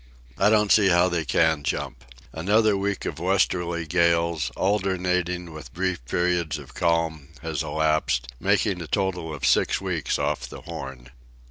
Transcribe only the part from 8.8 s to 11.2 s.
a total of six weeks off the Horn.